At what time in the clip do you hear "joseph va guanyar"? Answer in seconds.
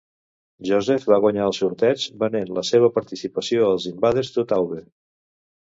0.69-1.43